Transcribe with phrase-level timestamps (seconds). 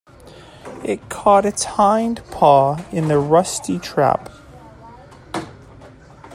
[0.83, 4.31] It caught its hind paw in a rusty trap.